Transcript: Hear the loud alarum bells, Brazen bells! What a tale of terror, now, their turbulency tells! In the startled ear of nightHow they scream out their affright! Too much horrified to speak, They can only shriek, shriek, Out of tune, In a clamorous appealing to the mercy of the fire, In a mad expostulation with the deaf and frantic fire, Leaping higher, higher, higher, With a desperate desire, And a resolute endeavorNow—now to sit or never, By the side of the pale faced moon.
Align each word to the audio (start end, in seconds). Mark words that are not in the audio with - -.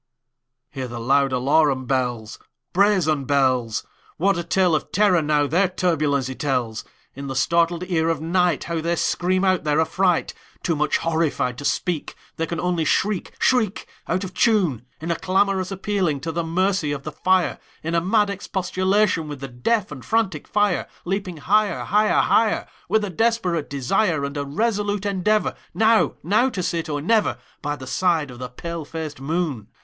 Hear 0.71 0.87
the 0.87 0.99
loud 0.99 1.31
alarum 1.31 1.85
bells, 1.85 2.39
Brazen 2.73 3.25
bells! 3.25 3.85
What 4.17 4.35
a 4.35 4.43
tale 4.43 4.73
of 4.73 4.91
terror, 4.91 5.21
now, 5.21 5.45
their 5.45 5.67
turbulency 5.69 6.33
tells! 6.33 6.83
In 7.13 7.27
the 7.27 7.35
startled 7.35 7.83
ear 7.87 8.09
of 8.09 8.17
nightHow 8.19 8.81
they 8.81 8.95
scream 8.95 9.43
out 9.45 9.63
their 9.63 9.79
affright! 9.79 10.33
Too 10.63 10.75
much 10.75 10.97
horrified 10.97 11.59
to 11.59 11.65
speak, 11.65 12.15
They 12.37 12.47
can 12.47 12.59
only 12.59 12.83
shriek, 12.83 13.33
shriek, 13.37 13.85
Out 14.07 14.23
of 14.23 14.33
tune, 14.33 14.87
In 14.99 15.11
a 15.11 15.15
clamorous 15.15 15.69
appealing 15.69 16.19
to 16.21 16.31
the 16.31 16.43
mercy 16.43 16.91
of 16.91 17.03
the 17.03 17.11
fire, 17.11 17.59
In 17.83 17.93
a 17.93 18.01
mad 18.01 18.31
expostulation 18.31 19.27
with 19.27 19.39
the 19.39 19.47
deaf 19.47 19.91
and 19.91 20.03
frantic 20.03 20.47
fire, 20.47 20.87
Leaping 21.05 21.37
higher, 21.37 21.83
higher, 21.83 22.21
higher, 22.21 22.65
With 22.89 23.05
a 23.05 23.11
desperate 23.11 23.69
desire, 23.69 24.25
And 24.25 24.35
a 24.35 24.43
resolute 24.45 25.03
endeavorNow—now 25.05 26.49
to 26.49 26.63
sit 26.63 26.89
or 26.89 27.01
never, 27.03 27.37
By 27.61 27.75
the 27.75 27.85
side 27.85 28.31
of 28.31 28.39
the 28.39 28.49
pale 28.49 28.83
faced 28.83 29.21
moon. 29.21 29.67